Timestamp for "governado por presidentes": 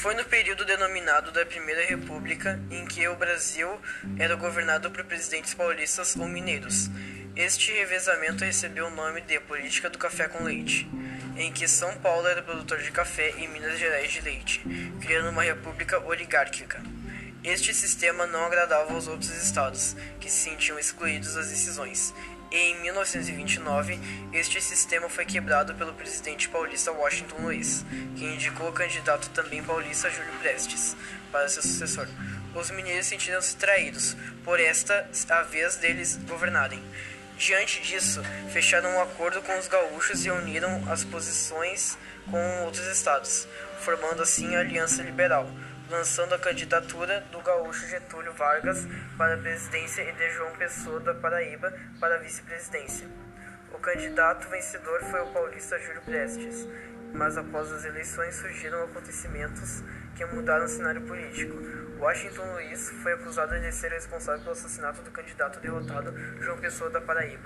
4.34-5.54